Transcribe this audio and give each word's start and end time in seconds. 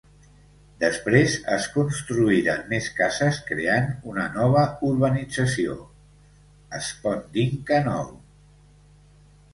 Després 0.83 1.33
es 1.55 1.65
construïren 1.73 2.63
més 2.71 2.87
cases 2.99 3.41
creant 3.49 3.85
una 4.13 4.25
nova 4.39 4.63
urbanització, 4.89 5.77
es 6.79 6.91
Pont 7.05 7.25
d'Inca 7.37 7.83
nou. 7.93 8.13